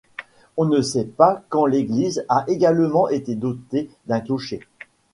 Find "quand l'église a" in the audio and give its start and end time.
1.49-2.43